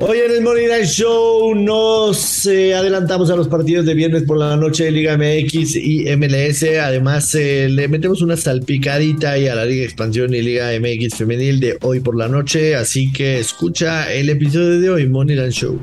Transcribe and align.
Hoy 0.00 0.18
en 0.18 0.30
el 0.30 0.42
Morning 0.42 0.68
Night 0.68 0.84
Show 0.84 1.56
nos 1.56 2.46
eh, 2.46 2.72
adelantamos 2.72 3.32
a 3.32 3.36
los 3.36 3.48
partidos 3.48 3.84
de 3.84 3.94
viernes 3.94 4.22
por 4.22 4.38
la 4.38 4.56
noche 4.56 4.84
de 4.84 4.92
Liga 4.92 5.16
MX 5.18 5.74
y 5.74 6.04
MLS. 6.16 6.62
Además, 6.80 7.34
eh, 7.34 7.68
le 7.68 7.88
metemos 7.88 8.22
una 8.22 8.36
salpicadita 8.36 9.32
ahí 9.32 9.48
a 9.48 9.56
la 9.56 9.64
Liga 9.64 9.84
Expansión 9.84 10.32
y 10.34 10.40
Liga 10.40 10.70
MX 10.78 11.16
Femenil 11.16 11.58
de 11.58 11.78
hoy 11.82 11.98
por 11.98 12.16
la 12.16 12.28
noche. 12.28 12.76
Así 12.76 13.12
que 13.12 13.40
escucha 13.40 14.12
el 14.12 14.28
episodio 14.28 14.80
de 14.80 14.88
hoy, 14.88 15.08
Money 15.08 15.34
Night 15.34 15.50
Show. 15.50 15.80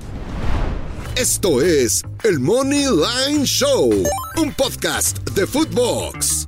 Esto 1.17 1.61
es 1.61 2.01
el 2.23 2.39
Money 2.39 2.85
Line 2.85 3.45
Show, 3.45 3.91
un 4.37 4.53
podcast 4.53 5.29
de 5.31 5.45
Footbox. 5.45 6.47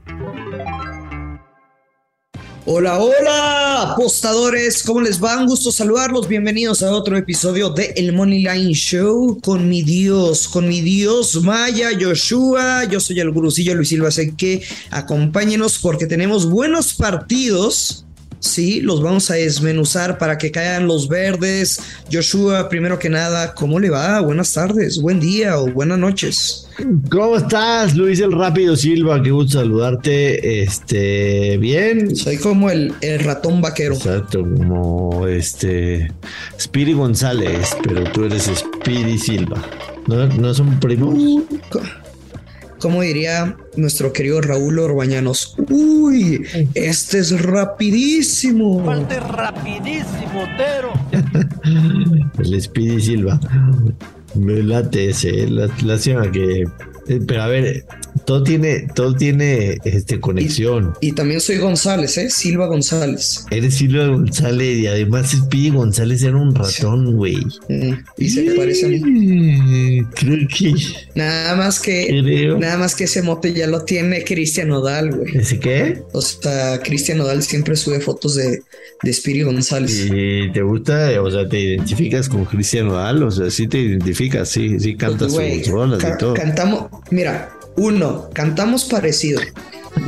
Hola, 2.70 3.00
hola, 3.00 3.94
apostadores, 3.94 4.84
¿cómo 4.84 5.00
les 5.00 5.24
va? 5.24 5.38
Un 5.40 5.48
gusto 5.48 5.72
saludarlos. 5.72 6.28
Bienvenidos 6.28 6.84
a 6.84 6.92
otro 6.92 7.16
episodio 7.16 7.70
de 7.70 7.94
El 7.96 8.12
Money 8.12 8.44
Line 8.44 8.74
Show 8.74 9.40
con 9.42 9.70
mi 9.70 9.84
Dios, 9.84 10.50
con 10.50 10.68
mi 10.68 10.82
Dios 10.82 11.42
Maya, 11.44 11.92
Joshua. 11.98 12.84
Yo 12.84 13.00
soy 13.00 13.22
el 13.22 13.32
gurusillo 13.32 13.74
Luis 13.74 13.88
Silva, 13.88 14.10
así 14.10 14.34
que 14.34 14.64
acompáñenos 14.90 15.80
porque 15.80 16.08
tenemos 16.08 16.50
buenos 16.50 16.94
partidos 16.94 18.06
Sí, 18.40 18.82
los 18.82 19.02
vamos 19.02 19.32
a 19.32 19.36
desmenuzar 19.36 20.18
para 20.18 20.38
que 20.38 20.52
caigan 20.52 20.88
los 20.88 21.08
verdes. 21.08 21.80
Joshua, 22.12 22.70
primero 22.70 23.00
que 23.00 23.10
nada, 23.10 23.54
¿cómo 23.54 23.80
le 23.80 23.90
va? 23.90 24.20
Buenas 24.22 24.54
tardes, 24.54 25.02
buen 25.02 25.20
día 25.20 25.58
o 25.60 25.72
buenas 25.72 25.98
noches. 25.98 26.68
¿Cómo 27.10 27.38
estás, 27.38 27.96
Luis 27.96 28.20
el 28.20 28.32
Rápido 28.32 28.76
Silva? 28.76 29.22
Qué 29.24 29.32
gusto 29.32 29.60
saludarte. 29.60 30.62
Este, 30.62 31.58
bien. 31.58 32.16
Soy 32.16 32.38
como 32.38 32.70
el, 32.70 32.94
el 33.02 33.20
ratón 33.20 33.62
vaquero. 33.62 33.96
Exacto, 33.96 34.42
como 34.42 35.28
este 35.28 36.12
Spiri 36.60 36.94
González, 36.94 37.76
pero 37.84 38.04
tú 38.12 38.26
eres 38.26 38.44
Spiri 38.44 39.18
Silva. 39.18 39.62
¿No, 40.06 40.28
no 40.28 40.54
son 40.54 40.80
primos? 40.80 41.16
Como 42.80 43.02
diría 43.02 43.58
nuestro 43.76 44.14
querido 44.14 44.42
Raúl 44.42 44.80
Orbañanos, 44.80 45.56
uy, 45.70 46.46
este 46.74 47.20
es 47.20 47.42
rapidísimo. 47.42 48.86
Parte 48.86 49.20
rapidísimo, 49.20 50.44
Tero. 50.58 50.94
El 52.40 52.62
Speedy 52.62 53.02
Silva. 53.02 53.40
Me 54.36 54.62
late 54.62 55.10
ese, 55.10 55.48
la, 55.48 55.68
la 55.84 56.32
que 56.32 56.66
eh, 57.08 57.22
pero 57.26 57.44
a 57.44 57.48
ver, 57.48 57.86
todo 58.28 58.44
tiene, 58.44 58.88
todo 58.94 59.16
tiene 59.16 59.78
este, 59.86 60.20
conexión. 60.20 60.94
Y, 61.00 61.14
también 61.14 61.40
soy 61.40 61.60
González, 61.60 62.18
¿eh? 62.18 62.30
Silva 62.30 62.68
González. 62.68 63.46
Eres 63.52 63.76
Silva 63.76 64.06
González 64.08 64.80
y 64.80 64.86
además 64.86 65.32
Speedy 65.32 65.70
González 65.70 66.24
era 66.24 66.36
un 66.36 66.54
ratón, 66.54 67.16
güey. 67.16 67.38
y 68.18 68.30
se 68.30 68.44
parece 68.52 68.86
a 68.86 68.90
mí. 68.90 70.02
Creo 70.14 70.46
que. 70.46 70.74
Nada 71.16 71.56
más 71.56 71.80
que. 71.80 72.58
Nada 72.60 72.78
más 72.78 72.96
que 72.96 73.06
ese 73.06 73.22
mote 73.22 73.54
ya 73.54 73.66
lo 73.66 73.86
tiene 73.86 74.26
Cristian 74.26 74.68
Nodal, 74.68 75.16
güey. 75.16 75.38
¿Ese 75.38 75.58
qué? 75.58 76.02
O 76.12 76.22
sea, 76.22 76.82
Cristian 76.82 77.20
Nodal 77.20 77.42
siempre 77.44 77.78
sube 77.78 78.02
fotos 78.02 78.36
de, 78.36 78.62
de 79.04 79.14
Speedy 79.14 79.44
González. 79.44 80.06
¿Y 80.12 80.52
te 80.52 80.64
gusta? 80.64 81.22
O 81.22 81.32
sea, 81.32 81.48
¿te 81.48 81.62
identificas 81.62 82.28
con 82.28 82.44
Cristian 82.44 82.88
Nodal? 82.88 83.24
O 83.24 83.32
sea, 83.32 83.50
sí 83.50 83.70
te 83.70 83.80
identificas, 83.80 84.50
sí, 84.50 84.82
sí 84.82 84.98
cantas 84.98 85.32
sus 85.32 85.68
rolas 85.68 86.04
y 86.04 86.18
todo. 86.18 86.34
Cantamos, 86.34 86.88
Mira, 87.10 87.57
uno, 87.78 88.30
cantamos 88.34 88.86
parecido. 88.86 89.40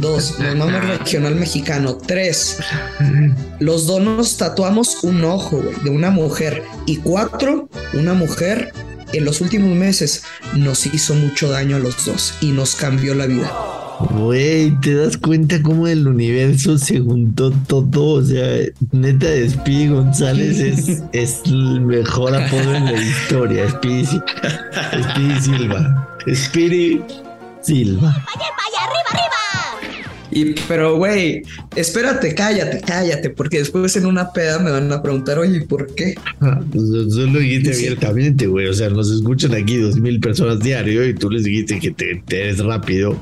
Dos, 0.01 0.39
nos 0.39 0.71
regional 0.85 1.35
mexicano. 1.35 1.97
Tres, 1.97 2.57
los 3.59 3.87
dos 3.87 4.01
nos 4.01 4.37
tatuamos 4.37 5.03
un 5.03 5.23
ojo 5.23 5.61
de 5.83 5.89
una 5.89 6.09
mujer. 6.09 6.63
Y 6.85 6.97
cuatro, 6.97 7.69
una 7.93 8.13
mujer 8.13 8.73
en 9.13 9.25
los 9.25 9.41
últimos 9.41 9.75
meses 9.75 10.23
nos 10.55 10.85
hizo 10.87 11.13
mucho 11.15 11.49
daño 11.49 11.77
a 11.77 11.79
los 11.79 12.05
dos 12.05 12.35
y 12.41 12.51
nos 12.51 12.75
cambió 12.75 13.15
la 13.15 13.27
vida. 13.27 13.51
Güey, 14.11 14.71
¿te 14.79 14.95
das 14.95 15.17
cuenta 15.17 15.61
cómo 15.61 15.87
el 15.87 16.07
universo 16.07 16.77
se 16.77 16.99
juntó 16.99 17.51
todo? 17.67 18.21
O 18.21 18.23
sea, 18.23 18.65
neta, 18.91 19.27
Speedy 19.49 19.89
González 19.89 20.59
es, 20.59 21.03
es 21.11 21.41
el 21.45 21.81
mejor 21.81 22.35
apodo 22.35 22.75
en 22.75 22.85
la 22.85 23.01
historia. 23.01 23.69
Speedy, 23.69 24.05
Speedy 24.05 25.41
Silva. 25.41 26.17
Speedy 26.33 27.03
Silva. 27.61 28.09
¡Vaya, 28.09 28.25
vaya, 28.57 28.83
arriba, 28.83 29.09
arriba! 29.11 30.09
Y, 30.31 30.53
pero, 30.67 30.97
güey, 30.97 31.41
espérate, 31.75 32.35
cállate, 32.35 32.81
cállate, 32.81 33.31
porque 33.31 33.59
después 33.59 33.95
en 33.95 34.05
una 34.05 34.31
peda 34.31 34.59
me 34.59 34.69
van 34.69 34.91
a 34.91 35.01
preguntar, 35.01 35.39
oye, 35.39 35.61
¿por 35.61 35.93
qué? 35.95 36.15
Ah, 36.39 36.61
pues 36.71 36.83
solo 37.13 37.39
dijiste 37.39 37.73
abiertamente, 37.73 38.47
güey. 38.47 38.67
O 38.67 38.73
sea, 38.73 38.89
nos 38.89 39.11
escuchan 39.11 39.55
aquí 39.55 39.77
dos 39.77 39.97
mil 39.97 40.19
personas 40.19 40.59
diario 40.59 41.07
y 41.07 41.15
tú 41.15 41.29
les 41.29 41.43
dijiste 41.43 41.79
que 41.79 41.91
te, 41.91 42.23
te 42.27 42.41
eres 42.41 42.59
rápido. 42.59 43.19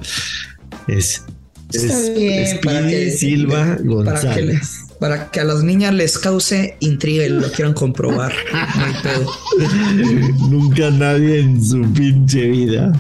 Es, 0.88 1.24
es 1.72 3.20
Silva 3.20 3.78
González. 3.84 4.87
Para 5.00 5.30
que, 5.30 5.40
a 5.40 5.44
las 5.44 5.64
niñas 5.64 5.94
les 5.94 6.18
cause 6.18 6.76
intriga 6.80 7.26
y 7.26 7.30
lo 7.30 7.52
quieran 7.52 7.74
comprobar. 7.74 8.34
Nunca 10.50 10.90
nadie 10.90 11.42
en 11.42 11.64
su 11.64 11.82
pinche 11.94 12.48
vida. 12.48 12.92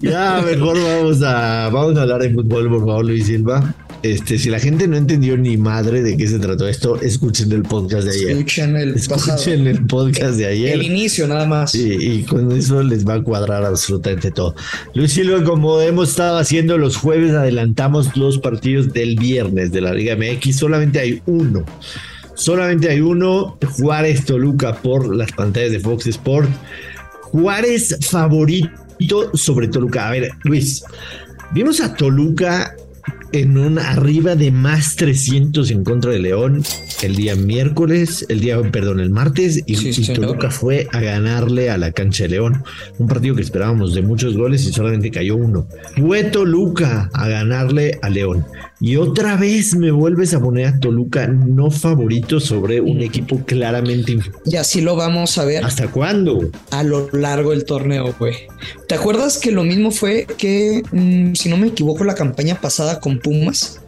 Ya, 0.00 0.42
mejor 0.44 0.78
vamos 0.82 1.22
a, 1.22 1.68
vamos 1.70 1.96
a 1.98 2.02
hablar 2.02 2.22
de 2.22 2.32
fútbol, 2.32 2.68
por 2.68 2.80
favor, 2.80 3.04
Luis 3.04 3.26
Silva. 3.26 3.74
Este, 4.02 4.38
si 4.38 4.48
la 4.48 4.58
gente 4.58 4.88
no 4.88 4.96
entendió 4.96 5.36
ni 5.36 5.58
madre 5.58 6.02
de 6.02 6.16
qué 6.16 6.26
se 6.26 6.38
trató 6.38 6.66
esto, 6.66 6.98
escuchen 7.00 7.52
el 7.52 7.62
podcast 7.62 8.06
de 8.06 8.12
ayer. 8.12 8.30
Escuchen 8.30 8.76
el, 8.76 8.94
escuchen 8.94 9.66
el 9.66 9.86
podcast 9.86 10.36
de 10.36 10.46
ayer. 10.46 10.74
El 10.74 10.82
inicio 10.82 11.26
nada 11.26 11.44
más. 11.44 11.72
Sí, 11.72 11.96
y 12.00 12.22
con 12.22 12.50
eso 12.52 12.82
les 12.82 13.06
va 13.06 13.14
a 13.14 13.22
cuadrar 13.22 13.64
absolutamente 13.64 14.30
todo. 14.30 14.54
Luis 14.94 15.12
Silva, 15.12 15.44
como 15.44 15.80
hemos 15.80 16.10
estado 16.10 16.38
haciendo 16.38 16.78
los 16.78 16.96
jueves, 16.96 17.32
adelantamos 17.32 18.16
los 18.16 18.38
partidos 18.38 18.92
del 18.92 19.16
viernes 19.16 19.70
de 19.70 19.82
la 19.82 19.92
Liga 19.92 20.16
MX. 20.16 20.56
Solamente 20.56 20.98
hay 20.98 21.20
uno. 21.26 21.64
Solamente 22.34 22.88
hay 22.88 23.00
uno. 23.00 23.58
Juárez 23.78 24.24
Toluca 24.24 24.80
por 24.80 25.14
las 25.14 25.30
pantallas 25.32 25.72
de 25.72 25.80
Fox 25.80 26.06
Sport. 26.06 26.48
Juárez 27.20 27.98
favorito 28.08 29.30
sobre 29.34 29.68
Toluca. 29.68 30.08
A 30.08 30.12
ver, 30.12 30.30
Luis, 30.44 30.82
vimos 31.52 31.80
a 31.82 31.94
Toluca 31.94 32.74
en 33.32 33.58
un 33.58 33.78
arriba 33.78 34.36
de 34.36 34.50
más 34.50 34.96
300 34.96 35.70
en 35.70 35.84
contra 35.84 36.10
de 36.10 36.18
León 36.18 36.62
el 37.02 37.16
día 37.16 37.34
miércoles, 37.34 38.26
el 38.28 38.40
día, 38.40 38.60
perdón, 38.70 39.00
el 39.00 39.10
martes, 39.10 39.62
y, 39.66 40.12
Toluca 40.12 40.50
fue 40.50 40.86
a 40.92 41.00
ganarle 41.00 41.70
a 41.70 41.78
la 41.78 41.92
cancha 41.92 42.24
de 42.24 42.30
León. 42.30 42.64
Un 42.98 43.08
partido 43.08 43.34
que 43.34 43.42
esperábamos 43.42 43.94
de 43.94 44.02
muchos 44.02 44.36
goles 44.36 44.66
y 44.66 44.72
solamente 44.72 45.10
cayó 45.10 45.36
uno. 45.36 45.66
Fue 45.96 46.24
Toluca 46.24 47.10
a 47.12 47.28
ganarle 47.28 47.98
a 48.02 48.10
León. 48.10 48.44
Y 48.82 48.96
otra 48.96 49.36
vez 49.36 49.76
me 49.76 49.90
vuelves 49.90 50.32
a 50.32 50.40
poner 50.40 50.66
a 50.66 50.80
Toluca 50.80 51.26
no 51.26 51.70
favorito 51.70 52.40
sobre 52.40 52.80
un 52.80 53.02
equipo 53.02 53.38
claramente. 53.44 54.18
Y 54.46 54.56
así 54.56 54.80
lo 54.80 54.96
vamos 54.96 55.36
a 55.36 55.44
ver. 55.44 55.62
¿Hasta 55.62 55.88
cuándo? 55.88 56.50
A 56.70 56.82
lo 56.82 57.10
largo 57.12 57.50
del 57.50 57.66
torneo, 57.66 58.14
güey. 58.18 58.34
¿Te 58.88 58.94
acuerdas 58.94 59.36
que 59.36 59.50
lo 59.50 59.64
mismo 59.64 59.90
fue 59.90 60.26
que, 60.38 60.82
mm, 60.92 61.34
si 61.34 61.50
no 61.50 61.58
me 61.58 61.66
equivoco, 61.66 62.04
la 62.04 62.14
campaña 62.14 62.58
pasada 62.58 63.00
con 63.00 63.18
Pumas? 63.18 63.80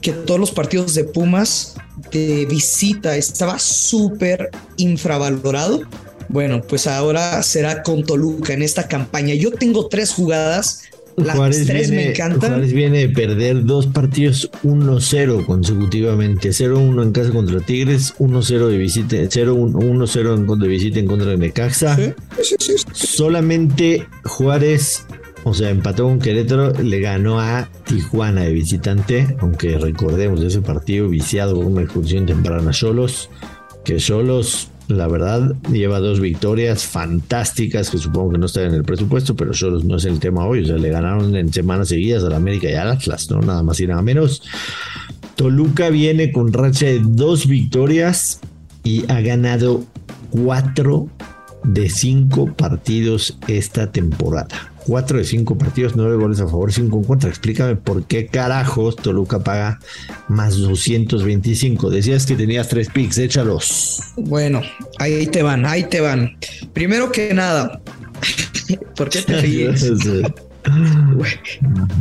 Que 0.00 0.12
todos 0.12 0.40
los 0.40 0.50
partidos 0.50 0.94
de 0.94 1.04
Pumas 1.04 1.74
de 2.10 2.46
visita 2.46 3.16
estaba 3.16 3.58
súper 3.58 4.48
infravalorado. 4.78 5.82
Bueno, 6.30 6.62
pues 6.62 6.86
ahora 6.86 7.42
será 7.42 7.82
con 7.82 8.02
Toluca 8.02 8.54
en 8.54 8.62
esta 8.62 8.88
campaña. 8.88 9.34
Yo 9.34 9.50
tengo 9.50 9.88
tres 9.88 10.14
jugadas 10.14 10.84
las 11.16 11.66
tres 11.66 11.90
me 11.90 12.10
encantan. 12.10 12.50
Juárez 12.52 12.72
viene 12.72 12.98
de 12.98 13.08
perder 13.08 13.64
dos 13.64 13.86
partidos 13.86 14.50
1-0 14.64 15.46
consecutivamente. 15.46 16.50
0-1 16.50 17.02
en 17.02 17.12
casa 17.12 17.30
contra 17.30 17.60
Tigres, 17.60 18.14
1-0 18.18 18.68
de 18.68 18.76
visita, 18.76 19.16
0-1-0 19.16 20.34
en 20.34 20.58
de 20.58 20.68
visita 20.68 20.98
en 20.98 21.06
contra 21.06 21.30
de 21.30 21.38
Necaxa. 21.38 21.98
Solamente 22.92 24.06
Juárez, 24.24 25.06
o 25.44 25.54
sea, 25.54 25.70
empató 25.70 26.04
con 26.04 26.18
Querétaro, 26.18 26.72
le 26.72 27.00
ganó 27.00 27.40
a 27.40 27.68
Tijuana 27.84 28.42
de 28.42 28.52
visitante, 28.52 29.36
aunque 29.40 29.78
recordemos 29.78 30.42
ese 30.42 30.60
partido 30.60 31.08
viciado 31.08 31.56
con 31.56 31.66
una 31.66 31.82
expulsión 31.82 32.26
temprana 32.26 32.70
a 32.70 32.74
Cholos, 32.74 33.30
que 33.84 33.96
Cholos 33.96 34.68
la 34.88 35.08
verdad, 35.08 35.54
lleva 35.70 35.98
dos 35.98 36.20
victorias 36.20 36.84
fantásticas 36.84 37.90
que 37.90 37.98
supongo 37.98 38.32
que 38.32 38.38
no 38.38 38.46
están 38.46 38.66
en 38.66 38.74
el 38.74 38.84
presupuesto, 38.84 39.34
pero 39.34 39.52
solo 39.52 39.80
no 39.82 39.96
es 39.96 40.04
el 40.04 40.20
tema 40.20 40.46
hoy. 40.46 40.62
O 40.62 40.66
sea, 40.66 40.76
le 40.76 40.90
ganaron 40.90 41.34
en 41.34 41.52
semanas 41.52 41.88
seguidas 41.88 42.22
a 42.24 42.30
la 42.30 42.36
América 42.36 42.70
y 42.70 42.74
al 42.74 42.90
Atlas, 42.90 43.30
¿no? 43.30 43.40
Nada 43.40 43.62
más 43.62 43.80
y 43.80 43.86
nada 43.86 44.02
menos. 44.02 44.42
Toluca 45.34 45.90
viene 45.90 46.30
con 46.32 46.52
racha 46.52 46.86
de 46.86 47.00
dos 47.02 47.46
victorias 47.46 48.40
y 48.84 49.10
ha 49.10 49.20
ganado 49.20 49.84
cuatro 50.30 51.08
de 51.66 51.90
cinco 51.90 52.52
partidos 52.54 53.36
esta 53.48 53.90
temporada. 53.90 54.72
cuatro 54.86 55.18
de 55.18 55.24
cinco 55.24 55.58
partidos, 55.58 55.96
nueve 55.96 56.14
goles 56.16 56.40
a 56.40 56.46
favor, 56.46 56.72
cinco 56.72 56.98
en 56.98 57.04
contra. 57.04 57.28
Explícame 57.28 57.74
por 57.74 58.04
qué 58.04 58.26
carajos 58.28 58.94
Toluca 58.94 59.40
paga 59.40 59.80
más 60.28 60.56
225. 60.58 61.90
Decías 61.90 62.24
que 62.24 62.36
tenías 62.36 62.68
tres 62.68 62.88
picks, 62.88 63.18
échalos. 63.18 64.00
Bueno, 64.16 64.62
ahí 64.98 65.26
te 65.26 65.42
van, 65.42 65.66
ahí 65.66 65.84
te 65.84 66.00
van. 66.00 66.36
Primero 66.72 67.10
que 67.10 67.34
nada, 67.34 67.80
¿por 68.96 69.08
qué 69.08 69.22
te 69.22 69.36
ríes? 69.40 69.90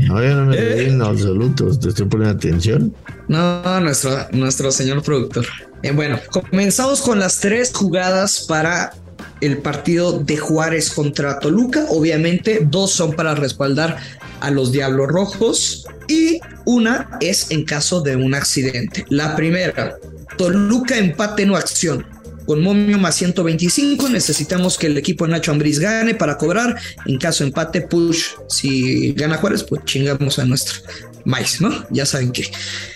No, 0.07 0.23
yo 0.23 0.35
no 0.35 0.45
me 0.45 0.55
reí 0.55 0.89
en 0.89 1.01
absoluto, 1.01 1.77
te 1.77 1.89
estoy 1.89 2.05
poniendo 2.05 2.35
atención. 2.37 2.93
No, 3.27 3.79
nuestro, 3.79 4.11
nuestro 4.31 4.71
señor 4.71 5.01
productor. 5.01 5.45
Eh, 5.83 5.91
bueno, 5.91 6.19
comenzamos 6.31 7.01
con 7.01 7.19
las 7.19 7.39
tres 7.39 7.71
jugadas 7.73 8.45
para 8.47 8.93
el 9.41 9.57
partido 9.59 10.19
de 10.19 10.37
Juárez 10.37 10.89
contra 10.89 11.39
Toluca. 11.39 11.85
Obviamente, 11.89 12.61
dos 12.69 12.91
son 12.91 13.13
para 13.13 13.35
respaldar 13.35 13.97
a 14.39 14.51
los 14.51 14.71
Diablos 14.71 15.07
Rojos 15.07 15.85
y 16.07 16.39
una 16.65 17.09
es 17.21 17.51
en 17.51 17.65
caso 17.65 18.01
de 18.01 18.15
un 18.15 18.33
accidente. 18.33 19.05
La 19.09 19.35
primera, 19.35 19.97
Toluca 20.37 20.97
empate 20.97 21.45
no 21.45 21.55
acción. 21.55 22.05
Con 22.45 22.61
momio 22.61 22.99
más 22.99 23.15
125 23.15 24.07
necesitamos 24.09 24.77
que 24.77 24.85
el 24.85 24.97
equipo 24.97 25.25
de 25.25 25.31
Nacho 25.31 25.51
Ambriz 25.51 25.79
gane 25.79 26.13
para 26.13 26.37
cobrar. 26.37 26.79
En 27.05 27.17
caso 27.17 27.43
de 27.43 27.47
empate, 27.47 27.81
push. 27.81 28.33
Si 28.47 29.13
gana 29.13 29.37
Juárez, 29.37 29.63
pues 29.63 29.83
chingamos 29.85 30.37
a 30.37 30.45
nuestro 30.45 30.81
mais, 31.25 31.59
¿no? 31.59 31.71
Ya 31.89 32.05
saben 32.05 32.31
que. 32.31 32.51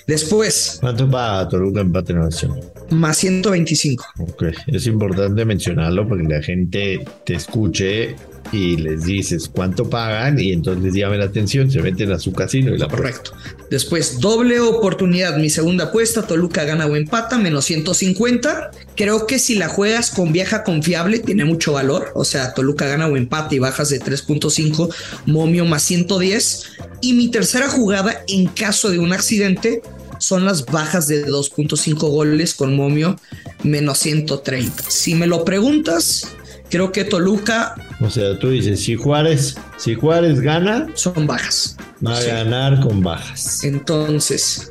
Después. 0.05 0.77
¿Cuánto 0.79 1.09
va 1.09 1.47
Toluca 1.49 1.81
empate 1.81 2.13
en 2.13 2.19
acción? 2.19 2.59
Más 2.91 3.17
125. 3.17 4.05
Ok, 4.19 4.43
es 4.67 4.87
importante 4.87 5.45
mencionarlo 5.45 6.07
porque 6.07 6.23
la 6.23 6.41
gente 6.41 7.05
te 7.25 7.35
escuche 7.35 8.15
y 8.51 8.77
les 8.77 9.03
dices 9.03 9.49
cuánto 9.53 9.89
pagan 9.89 10.39
y 10.39 10.51
entonces 10.51 10.93
llamen 10.93 11.19
la 11.19 11.25
atención, 11.25 11.69
se 11.69 11.81
meten 11.81 12.11
a 12.11 12.19
su 12.19 12.33
casino 12.33 12.73
y 12.73 12.77
la 12.77 12.87
Correcto. 12.87 13.31
Después, 13.69 14.19
doble 14.19 14.59
oportunidad, 14.59 15.37
mi 15.37 15.49
segunda 15.49 15.85
apuesta, 15.85 16.23
Toluca 16.23 16.63
gana 16.63 16.87
o 16.87 16.95
empata, 16.95 17.37
menos 17.37 17.65
150. 17.65 18.71
Creo 18.95 19.27
que 19.27 19.37
si 19.37 19.55
la 19.55 19.67
juegas 19.67 20.09
con 20.09 20.33
vieja 20.33 20.63
confiable 20.63 21.19
tiene 21.19 21.45
mucho 21.45 21.73
valor, 21.73 22.11
o 22.15 22.25
sea, 22.25 22.53
Toluca 22.53 22.87
gana 22.87 23.07
o 23.07 23.15
empata 23.15 23.53
y 23.53 23.59
bajas 23.59 23.89
de 23.89 24.01
3.5, 24.01 24.93
momio 25.27 25.65
más 25.65 25.83
110. 25.83 26.63
Y 27.01 27.13
mi 27.13 27.29
tercera 27.29 27.69
jugada, 27.69 28.23
en 28.27 28.47
caso 28.47 28.89
de 28.89 28.97
un 28.97 29.13
accidente, 29.13 29.81
son 30.19 30.45
las 30.45 30.65
bajas 30.65 31.07
de 31.07 31.25
2.5 31.25 31.95
goles 32.09 32.53
con 32.53 32.75
momio 32.75 33.15
menos 33.63 33.97
130. 33.99 34.83
Si 34.87 35.15
me 35.15 35.25
lo 35.27 35.43
preguntas, 35.43 36.27
creo 36.69 36.91
que 36.91 37.03
Toluca 37.03 37.75
O 38.01 38.09
sea, 38.09 38.37
tú 38.39 38.49
dices, 38.51 38.81
si 38.83 38.95
Juárez, 38.95 39.55
si 39.77 39.95
Juárez 39.95 40.39
gana, 40.39 40.87
son 40.95 41.25
bajas. 41.27 41.75
va 42.05 42.17
a 42.17 42.21
Sí. 42.21 42.27
ganar 42.27 42.79
con 42.79 43.01
bajas. 43.01 43.63
Entonces, 43.63 44.69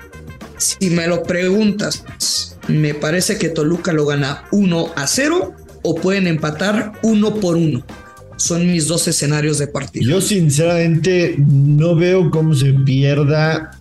si 0.56 0.90
me 0.90 1.06
lo 1.06 1.22
preguntas, 1.24 2.04
me 2.68 2.94
parece 2.94 3.36
que 3.38 3.48
Toluca 3.48 3.92
lo 3.92 4.06
gana 4.06 4.44
1 4.52 4.92
a 4.96 5.06
0 5.06 5.54
o 5.82 5.94
pueden 5.94 6.26
empatar 6.26 6.92
1 7.02 7.34
por 7.36 7.56
1. 7.56 7.84
Son 8.36 8.66
mis 8.70 8.86
dos 8.86 9.08
escenarios 9.08 9.58
de 9.58 9.66
partido. 9.66 10.08
Yo 10.10 10.20
sinceramente 10.20 11.34
no 11.38 11.94
veo 11.96 12.30
cómo 12.30 12.54
se 12.54 12.72
pierda, 12.72 13.77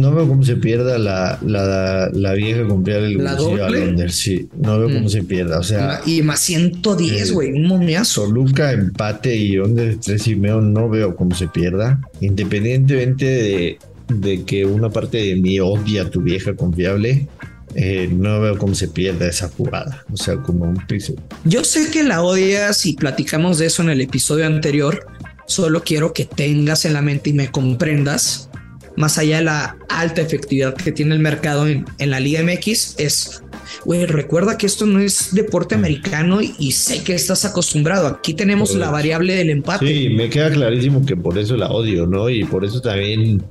no 0.00 0.14
veo 0.14 0.26
cómo 0.28 0.42
se 0.42 0.56
pierda 0.56 0.98
la, 0.98 1.38
la, 1.44 2.10
la 2.12 2.32
vieja 2.34 2.66
confiable 2.66 3.08
del 3.08 3.24
¿La 3.24 3.34
doble? 3.34 3.62
al 3.62 3.74
under, 3.90 4.10
sí, 4.10 4.48
no 4.58 4.78
veo 4.78 4.88
cómo 4.88 5.06
Mm. 5.06 5.10
se 5.10 5.22
pierda, 5.22 5.58
o 5.58 5.62
sea, 5.62 6.00
Y 6.06 6.22
más 6.22 6.40
110, 6.40 7.30
Eh, 7.30 7.32
güey, 7.32 7.52
un 7.52 7.66
momiazo. 7.66 8.22
Toluca 8.24 8.72
empate 8.72 9.34
y 9.36 9.56
de 9.56 9.96
tres 9.96 10.26
y 10.28 10.36
medio 10.36 10.60
no 10.60 10.88
veo 10.88 11.14
cómo 11.16 11.34
se 11.34 11.48
pierda, 11.48 12.00
independientemente 12.20 13.24
de, 13.24 13.78
de 14.08 14.42
que 14.44 14.64
una 14.66 14.90
parte 14.90 15.18
de 15.18 15.36
mí 15.36 15.58
odia 15.60 16.02
a 16.02 16.10
tu 16.10 16.20
vieja 16.20 16.54
confiable, 16.54 17.26
eh, 17.74 18.08
no 18.12 18.40
veo 18.40 18.58
cómo 18.58 18.74
se 18.74 18.88
pierda 18.88 19.26
esa 19.26 19.48
jugada, 19.48 20.04
o 20.12 20.16
sea, 20.16 20.36
como 20.36 20.64
un 20.66 20.76
piso. 20.86 21.14
Yo 21.44 21.64
sé 21.64 21.90
que 21.90 22.02
la 22.02 22.22
odias 22.22 22.84
y 22.84 22.94
platicamos 22.94 23.58
de 23.58 23.66
eso 23.66 23.82
en 23.82 23.88
el 23.90 24.00
episodio 24.02 24.46
anterior. 24.46 25.06
Solo 25.46 25.82
quiero 25.82 26.12
que 26.12 26.24
tengas 26.24 26.84
en 26.84 26.92
la 26.92 27.02
mente 27.02 27.30
y 27.30 27.32
me 27.32 27.50
comprendas, 27.50 28.48
más 28.96 29.18
allá 29.18 29.38
de 29.38 29.44
la 29.44 29.76
alta 29.88 30.20
efectividad 30.20 30.74
que 30.74 30.92
tiene 30.92 31.14
el 31.14 31.20
mercado 31.20 31.66
en, 31.66 31.84
en 31.98 32.10
la 32.10 32.20
Liga 32.20 32.42
MX, 32.42 32.96
es, 32.98 33.42
güey, 33.84 34.06
recuerda 34.06 34.58
que 34.58 34.66
esto 34.66 34.86
no 34.86 35.00
es 35.00 35.34
deporte 35.34 35.74
americano 35.74 36.40
y, 36.40 36.72
sé 36.72 37.02
que 37.02 37.14
estás 37.14 37.44
acostumbrado. 37.44 38.06
Aquí 38.06 38.34
tenemos 38.34 38.74
la 38.74 38.90
variable 38.90 39.34
del 39.34 39.50
empate. 39.50 39.86
Sí, 39.86 40.10
me 40.10 40.28
queda 40.28 40.50
clarísimo 40.50 41.04
que 41.04 41.16
por 41.16 41.38
eso 41.38 41.56
la 41.56 41.68
odio, 41.68 42.06
¿no? 42.06 42.28
Y 42.28 42.44
por 42.44 42.64
eso 42.64 42.80
también 42.80 43.42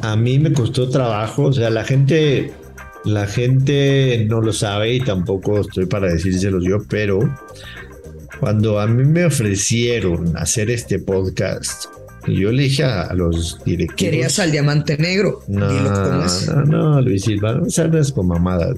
a 0.00 0.16
mí 0.16 0.38
me 0.38 0.52
costó 0.52 0.88
trabajo, 0.88 1.44
o 1.44 1.52
sea, 1.52 1.70
la 1.70 1.84
gente, 1.84 2.52
la 3.04 3.26
gente 3.26 4.26
no 4.28 4.40
lo 4.40 4.52
sabe 4.52 4.94
y 4.94 5.00
tampoco 5.00 5.60
estoy 5.60 5.86
para 5.86 6.12
decírselos 6.12 6.64
yo, 6.64 6.78
pero 6.88 7.20
cuando 8.40 8.80
a 8.80 8.88
mí 8.88 9.04
me 9.04 9.24
ofrecieron 9.24 10.36
hacer 10.36 10.70
este 10.70 10.98
podcast, 10.98 11.86
yo 12.26 12.52
le 12.52 12.64
dije 12.64 12.84
a, 12.84 13.12
los 13.14 13.58
directivos. 13.64 13.96
Querías 13.96 14.38
al 14.38 14.52
diamante 14.52 14.96
negro. 14.96 15.42
No, 15.48 15.68
no, 15.68 16.64
no, 16.66 17.00
Luis 17.00 17.24
Silva, 17.24 17.54
no 17.54 17.68
salgas 17.70 18.12
con 18.12 18.28
mamadas. 18.28 18.76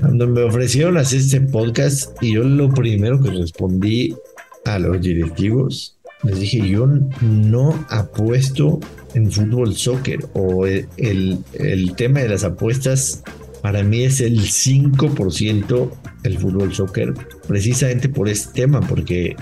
Cuando 0.00 0.26
me 0.26 0.42
ofrecieron 0.42 0.96
hacer 0.96 1.20
este 1.20 1.40
podcast, 1.40 2.16
y 2.22 2.34
yo 2.34 2.44
lo 2.44 2.70
primero 2.70 3.20
que 3.20 3.30
respondí 3.30 4.16
a 4.64 4.78
los 4.78 5.00
directivos, 5.00 5.96
les 6.22 6.40
dije, 6.40 6.68
yo 6.68 6.86
no 7.20 7.84
apuesto 7.88 8.80
en 9.14 9.30
fútbol 9.30 9.74
soccer 9.74 10.20
o 10.34 10.66
el, 10.66 10.86
el, 10.96 11.38
el 11.54 11.94
tema 11.96 12.20
de 12.20 12.28
las 12.28 12.44
apuestas 12.44 13.22
para 13.62 13.82
mí 13.82 14.04
es 14.04 14.20
el 14.20 14.40
5% 14.40 15.90
el 16.22 16.38
fútbol 16.38 16.74
soccer, 16.74 17.14
precisamente 17.46 18.08
por 18.08 18.28
este 18.28 18.62
tema, 18.62 18.80
porque, 18.80 19.36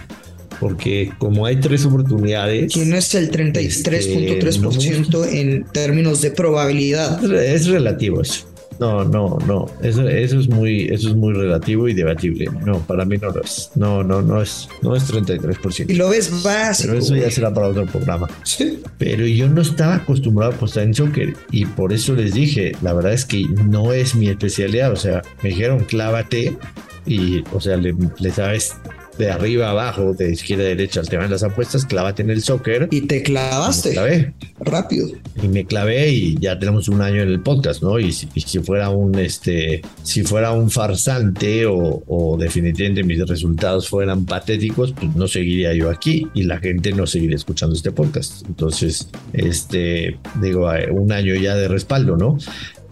porque 0.61 1.13
como 1.19 1.47
hay 1.47 1.57
tres 1.57 1.85
oportunidades... 1.85 2.73
¿Quién 2.73 2.95
es 2.95 3.15
el 3.15 3.31
33.3% 3.31 5.33
en 5.33 5.65
términos 5.65 6.21
de 6.21 6.31
probabilidad? 6.31 7.23
Es 7.33 7.67
relativo 7.67 8.23
eso. 8.23 8.47
No, 8.79 9.05
no, 9.05 9.39
no. 9.47 9.67
Eso, 9.83 10.09
eso 10.09 10.39
es 10.39 10.49
muy, 10.49 10.85
eso 10.85 11.09
es 11.09 11.17
muy 11.17 11.35
relativo 11.35 11.89
y 11.89 11.95
debatible. 11.95 12.49
No, 12.65 12.79
para 12.81 13.05
mí 13.05 13.17
no 13.19 13.31
lo 13.31 13.43
es. 13.43 13.71
No, 13.75 14.05
no, 14.05 14.23
no 14.23 14.41
es, 14.41 14.69
no 14.83 14.95
es 14.95 15.13
33%. 15.13 15.91
Y 15.91 15.95
lo 15.95 16.09
ves 16.09 16.43
básico. 16.43 16.91
Pero 16.91 17.01
eso 17.01 17.17
ya 17.17 17.31
será 17.31 17.53
para 17.53 17.69
otro 17.69 17.87
programa. 17.87 18.29
Sí. 18.45 18.81
Pero 18.99 19.27
yo 19.27 19.49
no 19.49 19.63
estaba 19.63 19.97
acostumbrado 19.97 20.53
a 20.53 20.55
apostar 20.55 20.85
en 20.85 20.95
soccer 20.95 21.35
y 21.51 21.67
por 21.67 21.93
eso 21.93 22.15
les 22.15 22.35
dije, 22.35 22.73
la 22.83 22.93
verdad 22.93 23.13
es 23.13 23.25
que 23.25 23.45
no 23.67 23.93
es 23.93 24.15
mi 24.15 24.29
especialidad. 24.29 24.93
O 24.93 24.97
sea, 24.97 25.23
me 25.43 25.51
dijeron 25.51 25.81
clávate 25.81 26.57
y, 27.05 27.43
o 27.53 27.61
sea, 27.61 27.77
le, 27.77 27.95
le 28.21 28.31
sabes 28.31 28.77
de 29.19 29.31
arriba 29.31 29.67
a 29.67 29.71
abajo, 29.71 30.15
de 30.15 30.31
izquierda 30.33 30.65
a 30.65 30.69
derecha 30.69 31.01
al 31.01 31.09
tema 31.09 31.25
de 31.25 31.31
las 31.31 31.43
apuestas, 31.43 31.85
clávate 31.85 32.23
en 32.23 32.31
el 32.31 32.43
soccer. 32.43 32.89
Y 32.91 33.03
te 33.03 33.17
Me 33.17 33.23
clavaste 33.23 33.91
clavé 33.93 34.35
rápido. 34.61 35.09
y 35.43 35.49
me 35.49 35.65
clavé 35.65 36.09
y 36.11 36.39
ya 36.39 36.59
tenemos 36.59 36.89
un 36.89 37.01
año 37.03 37.23
en 37.23 37.29
el 37.29 37.41
podcast, 37.41 37.83
¿no? 37.83 37.99
Y 37.99 38.13
si, 38.13 38.29
y 38.35 38.41
si 38.41 38.61
fuera 38.61 38.91
un 38.91 39.19
este, 39.19 39.83
si 40.03 40.23
fuera 40.23 40.53
un 40.53 40.71
farsante 40.71 41.67
o, 41.67 42.03
o 42.07 42.37
definitivamente 42.39 43.03
mis 43.05 43.27
resultados 43.27 43.89
fueran 43.89 44.25
patéticos, 44.25 44.93
pues 44.93 45.15
no 45.17 45.27
seguiría 45.29 45.75
yo 45.75 45.91
aquí 45.91 46.27
y 46.35 46.45
la 46.45 46.59
gente 46.59 46.93
no 46.93 47.07
seguiría 47.07 47.37
escuchando 47.37 47.75
este 47.75 47.93
podcast. 47.93 48.47
Entonces, 48.47 49.09
este, 49.33 50.19
digo, 50.41 50.73
eh, 50.73 50.91
un 50.91 51.13
año 51.13 51.35
ya 51.35 51.55
de 51.57 51.69
respaldo, 51.69 52.17
¿no? 52.17 52.39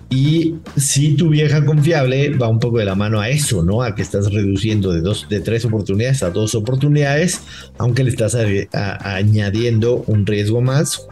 Y 0.08 0.54
si 0.76 1.16
tu 1.16 1.30
vieja 1.30 1.64
confiable 1.64 2.30
va 2.30 2.48
un 2.48 2.60
poco 2.60 2.78
de 2.78 2.84
la 2.84 2.94
mano 2.94 3.20
a 3.20 3.28
eso, 3.28 3.64
¿no? 3.64 3.82
A 3.82 3.94
que 3.94 4.02
estás 4.02 4.32
reduciendo 4.32 4.92
de 4.92 5.00
dos, 5.00 5.28
de 5.28 5.40
tres 5.40 5.64
oportunidades 5.64 6.22
a 6.22 6.30
dos 6.30 6.54
oportunidades, 6.54 7.40
aunque 7.78 8.04
le 8.04 8.10
estás 8.10 8.36
añadiendo 8.72 10.04
un 10.06 10.24
riesgo 10.24 10.60
más 10.60 11.06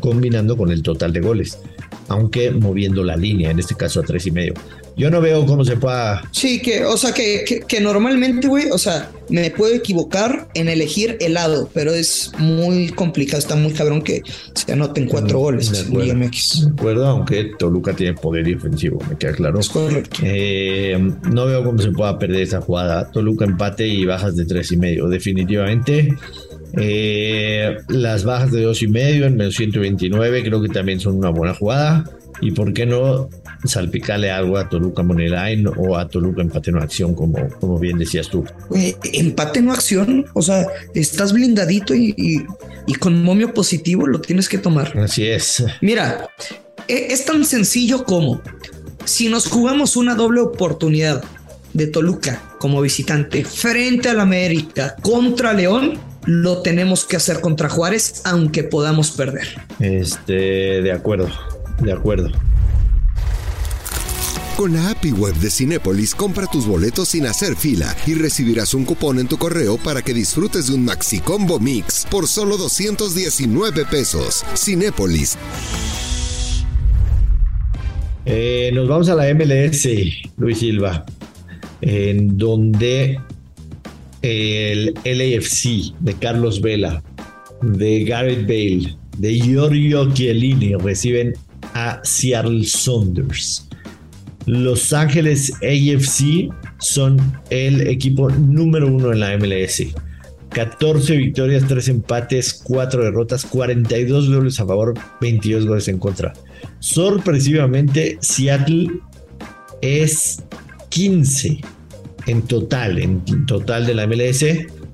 combinando 0.00 0.56
con 0.56 0.70
el 0.70 0.82
total 0.82 1.12
de 1.12 1.20
goles, 1.20 1.58
aunque 2.08 2.50
moviendo 2.50 3.04
la 3.04 3.16
línea, 3.16 3.50
en 3.50 3.58
este 3.58 3.74
caso 3.74 4.00
a 4.00 4.04
tres 4.04 4.26
y 4.26 4.30
medio. 4.30 4.54
Yo 4.96 5.10
no 5.10 5.20
veo 5.20 5.46
cómo 5.46 5.64
se 5.64 5.76
pueda. 5.76 6.22
Sí, 6.32 6.60
que, 6.60 6.84
o 6.84 6.96
sea, 6.96 7.12
que, 7.12 7.44
que, 7.46 7.60
que 7.60 7.80
normalmente, 7.80 8.48
güey, 8.48 8.70
o 8.70 8.78
sea, 8.78 9.10
me 9.30 9.50
puedo 9.50 9.74
equivocar 9.74 10.48
en 10.54 10.68
elegir 10.68 11.16
el 11.20 11.34
lado, 11.34 11.70
pero 11.72 11.92
es 11.94 12.32
muy 12.38 12.88
complicado, 12.90 13.38
está 13.38 13.56
muy 13.56 13.72
cabrón 13.72 14.02
que 14.02 14.22
se 14.54 14.72
anoten 14.72 15.06
cuatro 15.06 15.38
De 15.38 15.42
goles 15.44 15.72
en 15.72 15.86
acuerdo. 15.86 16.14
MX. 16.14 16.64
De 16.64 16.70
acuerdo, 16.72 17.06
aunque 17.06 17.50
Toluca 17.58 17.94
tiene 17.94 18.14
poder 18.14 18.46
y 18.48 18.54
ofensivo, 18.54 19.00
me 19.08 19.16
queda 19.16 19.32
claro. 19.32 19.60
Es 19.60 19.68
correcto. 19.68 20.20
Eh, 20.22 20.98
no 21.30 21.46
veo 21.46 21.64
cómo 21.64 21.78
se 21.78 21.90
pueda 21.92 22.18
perder 22.18 22.42
esa 22.42 22.60
jugada. 22.60 23.10
Toluca 23.10 23.44
empate 23.44 23.86
y 23.86 24.04
bajas 24.04 24.36
de 24.36 24.44
tres 24.44 24.72
y 24.72 24.76
medio, 24.76 25.08
definitivamente. 25.08 26.14
Eh, 26.76 27.76
las 27.88 28.24
bajas 28.24 28.52
de 28.52 28.62
dos 28.62 28.82
y 28.82 28.88
medio 28.88 29.26
en 29.26 29.36
menos 29.36 29.56
129 29.56 30.44
creo 30.44 30.62
que 30.62 30.68
también 30.68 31.00
son 31.00 31.16
una 31.16 31.30
buena 31.30 31.54
jugada. 31.54 32.04
Y 32.40 32.52
por 32.52 32.72
qué 32.72 32.86
no 32.86 33.28
salpicarle 33.64 34.30
algo 34.30 34.56
a 34.56 34.68
Toluca 34.68 35.02
Moneyline 35.02 35.66
o 35.76 35.96
a 35.96 36.08
Toluca 36.08 36.42
empate 36.42 36.72
no 36.72 36.80
acción, 36.80 37.14
como, 37.14 37.48
como 37.60 37.78
bien 37.78 37.98
decías 37.98 38.28
tú. 38.28 38.44
empate 39.12 39.60
no 39.62 39.72
acción, 39.72 40.26
o 40.34 40.42
sea, 40.42 40.66
estás 40.94 41.32
blindadito 41.32 41.94
y, 41.94 42.14
y, 42.86 42.94
con 42.94 43.22
momio 43.22 43.54
positivo 43.54 44.06
lo 44.06 44.20
tienes 44.20 44.48
que 44.48 44.58
tomar. 44.58 44.98
Así 44.98 45.26
es. 45.26 45.64
Mira, 45.80 46.28
e, 46.88 47.12
es 47.12 47.24
tan 47.24 47.44
sencillo 47.44 48.04
como 48.04 48.40
si 49.04 49.28
nos 49.28 49.46
jugamos 49.46 49.96
una 49.96 50.14
doble 50.14 50.40
oportunidad 50.40 51.22
de 51.72 51.86
Toluca 51.86 52.42
como 52.58 52.80
visitante 52.80 53.44
frente 53.44 54.08
al 54.08 54.20
América 54.20 54.96
contra 55.02 55.52
León, 55.52 55.98
lo 56.26 56.62
tenemos 56.62 57.04
que 57.04 57.16
hacer 57.16 57.40
contra 57.40 57.68
Juárez, 57.68 58.22
aunque 58.24 58.64
podamos 58.64 59.10
perder. 59.12 59.48
Este, 59.78 60.82
de 60.82 60.92
acuerdo, 60.92 61.28
de 61.80 61.92
acuerdo. 61.92 62.30
Con 64.60 64.74
la 64.74 64.90
API 64.90 65.12
web 65.12 65.34
de 65.36 65.48
Cinépolis, 65.48 66.14
compra 66.14 66.46
tus 66.46 66.66
boletos 66.66 67.08
sin 67.08 67.26
hacer 67.26 67.56
fila 67.56 67.96
y 68.06 68.12
recibirás 68.12 68.74
un 68.74 68.84
cupón 68.84 69.18
en 69.18 69.26
tu 69.26 69.38
correo 69.38 69.78
para 69.78 70.02
que 70.02 70.12
disfrutes 70.12 70.66
de 70.66 70.74
un 70.74 70.84
Maxi 70.84 71.20
Combo 71.20 71.58
Mix 71.58 72.06
por 72.10 72.28
solo 72.28 72.58
219 72.58 73.86
pesos. 73.86 74.44
Cinépolis. 74.54 75.38
Eh, 78.26 78.70
nos 78.74 78.86
vamos 78.86 79.08
a 79.08 79.14
la 79.14 79.32
MLS, 79.32 79.88
Luis 80.36 80.58
Silva, 80.58 81.06
en 81.80 82.36
donde 82.36 83.18
el 84.20 84.92
LAFC 85.04 85.94
de 86.00 86.14
Carlos 86.20 86.60
Vela, 86.60 87.02
de 87.62 88.04
Gareth 88.04 88.42
Bale, 88.42 88.94
de 89.16 89.34
Giorgio 89.40 90.12
Chiellini 90.12 90.74
reciben 90.74 91.32
a 91.74 92.00
Seattle 92.04 92.64
Saunders. 92.64 93.68
Los 94.46 94.92
Ángeles 94.92 95.52
AFC 95.62 96.50
son 96.78 97.18
el 97.50 97.86
equipo 97.86 98.30
número 98.30 98.88
uno 98.88 99.12
en 99.12 99.20
la 99.20 99.36
MLS. 99.36 99.94
14 100.50 101.16
victorias, 101.16 101.64
3 101.68 101.88
empates, 101.88 102.54
4 102.64 103.04
derrotas, 103.04 103.44
42 103.46 104.34
goles 104.34 104.58
a 104.58 104.66
favor, 104.66 104.94
22 105.20 105.66
goles 105.66 105.88
en 105.88 105.98
contra. 105.98 106.32
Sorpresivamente, 106.80 108.18
Seattle 108.20 108.88
es 109.80 110.42
15 110.88 111.60
en 112.26 112.42
total, 112.42 112.98
en 112.98 113.46
total 113.46 113.86
de 113.86 113.94
la 113.94 114.06
MLS. 114.06 114.44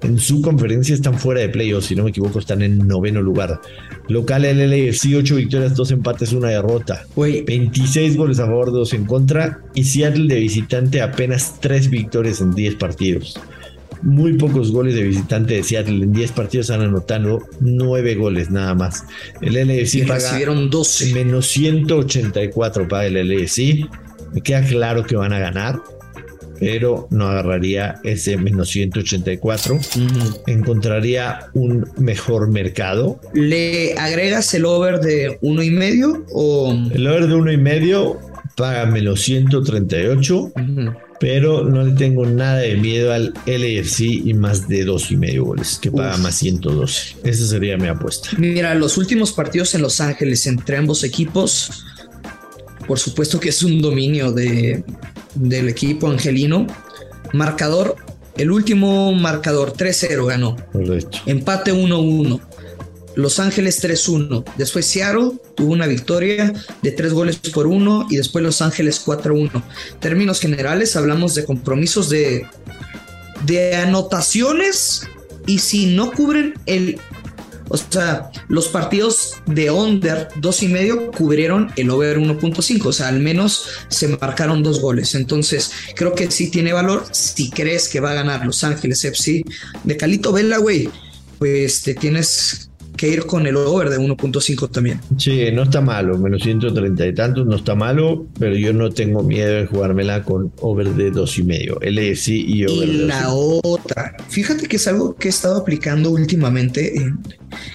En 0.02 0.18
su 0.18 0.42
conferencia 0.42 0.94
están 0.94 1.18
fuera 1.18 1.40
de 1.40 1.48
playoffs, 1.48 1.86
si 1.86 1.96
no 1.96 2.04
me 2.04 2.10
equivoco, 2.10 2.38
están 2.38 2.60
en 2.60 2.86
noveno 2.86 3.22
lugar. 3.22 3.60
Local 4.08 4.44
el 4.44 4.70
LFC, 4.70 5.16
8 5.16 5.34
victorias, 5.34 5.74
2 5.74 5.90
empates, 5.92 6.32
1 6.32 6.46
derrota. 6.46 7.04
26 7.16 8.16
goles 8.16 8.38
a 8.38 8.46
favor, 8.46 8.70
2 8.72 8.94
en 8.94 9.04
contra. 9.04 9.60
Y 9.74 9.84
Seattle 9.84 10.32
de 10.32 10.40
visitante 10.40 11.02
apenas 11.02 11.60
3 11.60 11.90
victorias 11.90 12.40
en 12.40 12.54
10 12.54 12.76
partidos. 12.76 13.38
Muy 14.02 14.34
pocos 14.34 14.70
goles 14.70 14.94
de 14.94 15.02
visitante 15.02 15.54
de 15.54 15.62
Seattle. 15.62 16.04
En 16.04 16.12
10 16.12 16.32
partidos 16.32 16.70
han 16.70 16.82
anotado 16.82 17.40
9 17.60 18.14
goles 18.14 18.50
nada 18.50 18.74
más. 18.74 19.04
El 19.40 19.54
LFC 19.54 20.06
paga 20.06 20.20
recibieron 20.20 20.70
12. 20.70 21.12
menos 21.12 21.46
184 21.48 22.86
para 22.86 23.06
el 23.06 23.14
LFC. 23.14 23.88
Me 24.32 24.40
queda 24.40 24.62
claro 24.62 25.04
que 25.04 25.16
van 25.16 25.32
a 25.32 25.38
ganar 25.38 25.80
pero 26.58 27.08
no 27.10 27.28
agarraría 27.28 28.00
ese 28.04 28.36
menos 28.36 28.70
184. 28.70 29.78
Encontraría 30.46 31.46
un 31.54 31.88
mejor 31.98 32.48
mercado. 32.50 33.20
¿Le 33.34 33.94
agregas 33.94 34.52
el 34.54 34.64
over 34.64 35.00
de 35.00 35.38
uno 35.40 35.62
y 35.62 35.70
medio 35.70 36.24
o 36.32 36.72
el 36.92 37.06
over 37.06 37.26
de 37.26 37.34
uno 37.34 37.52
y 37.52 37.56
medio 37.56 38.18
paga 38.56 38.86
menos 38.86 39.22
138? 39.22 40.52
Pero 41.18 41.64
no 41.64 41.82
le 41.82 41.92
tengo 41.92 42.26
nada 42.26 42.58
de 42.58 42.76
miedo 42.76 43.12
al 43.12 43.32
LFC 43.46 44.00
y 44.02 44.34
más 44.34 44.68
de 44.68 44.84
dos 44.84 45.10
y 45.10 45.16
medio 45.16 45.46
goles, 45.46 45.78
que 45.80 45.90
paga 45.90 46.18
más 46.18 46.34
112. 46.36 47.16
Esa 47.24 47.46
sería 47.46 47.78
mi 47.78 47.88
apuesta. 47.88 48.28
Mira, 48.36 48.74
los 48.74 48.98
últimos 48.98 49.32
partidos 49.32 49.74
en 49.74 49.82
Los 49.82 50.00
Ángeles 50.02 50.46
entre 50.46 50.76
ambos 50.76 51.04
equipos, 51.04 51.84
por 52.86 52.98
supuesto 52.98 53.40
que 53.40 53.48
es 53.48 53.62
un 53.62 53.80
dominio 53.80 54.30
de, 54.30 54.84
del 55.36 55.68
equipo 55.68 56.08
angelino. 56.08 56.66
Marcador, 57.32 57.96
el 58.36 58.50
último 58.50 59.12
marcador 59.12 59.72
3-0 59.72 60.26
ganó. 60.26 60.56
Empate 61.26 61.72
1-1. 61.72 62.40
Los 63.14 63.40
Ángeles 63.40 63.82
3-1. 63.82 64.44
Después 64.58 64.84
Seattle 64.84 65.32
tuvo 65.54 65.72
una 65.72 65.86
victoria 65.86 66.52
de 66.82 66.92
3 66.92 67.12
goles 67.14 67.36
por 67.36 67.66
1 67.66 68.08
y 68.10 68.16
después 68.16 68.44
Los 68.44 68.60
Ángeles 68.60 69.04
4-1. 69.04 69.62
Términos 70.00 70.40
generales, 70.40 70.96
hablamos 70.96 71.34
de 71.34 71.44
compromisos 71.44 72.10
de, 72.10 72.46
de 73.46 73.76
anotaciones 73.76 75.08
y 75.46 75.60
si 75.60 75.86
no 75.86 76.12
cubren 76.12 76.54
el 76.66 76.98
o 77.68 77.76
sea, 77.76 78.30
los 78.48 78.68
partidos 78.68 79.34
de 79.46 79.70
under 79.70 80.28
dos 80.36 80.62
y 80.62 80.68
medio 80.68 81.10
cubrieron 81.10 81.72
el 81.76 81.90
over 81.90 82.18
1.5. 82.18 82.86
O 82.86 82.92
sea, 82.92 83.08
al 83.08 83.20
menos 83.20 83.66
se 83.88 84.08
marcaron 84.08 84.62
dos 84.62 84.80
goles. 84.80 85.14
Entonces, 85.14 85.72
creo 85.94 86.14
que 86.14 86.30
sí 86.30 86.50
tiene 86.50 86.72
valor. 86.72 87.04
Si 87.10 87.50
crees 87.50 87.88
que 87.88 88.00
va 88.00 88.12
a 88.12 88.14
ganar 88.14 88.46
Los 88.46 88.62
Ángeles 88.64 89.04
FC 89.04 89.44
de 89.84 89.96
Calito 89.96 90.32
Vela, 90.32 90.58
güey, 90.58 90.88
pues 91.38 91.82
te 91.82 91.94
tienes 91.94 92.70
que 92.96 93.08
ir 93.08 93.26
con 93.26 93.46
el 93.46 93.56
over 93.56 93.90
de 93.90 93.98
1.5 93.98 94.70
también. 94.70 95.00
Sí, 95.18 95.50
no 95.52 95.64
está 95.64 95.80
malo, 95.80 96.18
menos 96.18 96.42
130 96.42 97.06
y 97.06 97.14
tantos, 97.14 97.46
no 97.46 97.56
está 97.56 97.74
malo, 97.74 98.26
pero 98.38 98.56
yo 98.56 98.72
no 98.72 98.90
tengo 98.90 99.22
miedo 99.22 99.52
de 99.52 99.66
jugármela 99.66 100.22
con 100.22 100.52
over 100.60 100.88
de 100.94 101.10
dos 101.10 101.38
y 101.38 101.42
medio, 101.42 101.78
LFC 101.80 102.28
y 102.28 102.64
over 102.64 102.88
y 102.88 102.92
la 103.06 103.28
otra, 103.30 104.16
fíjate 104.28 104.66
que 104.66 104.76
es 104.76 104.88
algo 104.88 105.14
que 105.14 105.28
he 105.28 105.30
estado 105.30 105.56
aplicando 105.58 106.10
últimamente 106.10 106.96
en, 106.96 107.18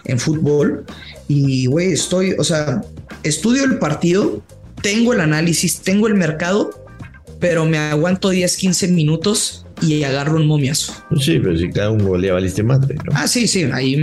en 0.06 0.20
fútbol 0.20 0.86
y, 1.28 1.66
güey, 1.68 1.94
estoy, 1.94 2.34
o 2.38 2.44
sea, 2.44 2.82
estudio 3.24 3.64
el 3.64 3.80
partido, 3.80 4.42
tengo 4.82 5.14
el 5.14 5.22
análisis, 5.22 5.80
tengo 5.80 6.08
el 6.08 6.16
mercado, 6.16 6.72
pero 7.40 7.66
me 7.66 7.78
aguanto 7.78 8.30
10, 8.30 8.58
15 8.58 8.88
minutos 8.90 9.66
y 9.82 10.04
agarro 10.04 10.38
un 10.38 10.48
momiazo. 10.48 10.94
Pues 11.10 11.26
sí, 11.26 11.40
pero 11.42 11.58
si 11.58 11.70
cada 11.70 11.92
un 11.92 12.06
gol 12.06 12.24
ya 12.24 12.34
valiste 12.34 12.64
madre, 12.64 12.96
¿no? 12.96 13.12
Ah, 13.16 13.28
sí, 13.28 13.48
sí, 13.48 13.64
ahí 13.74 13.98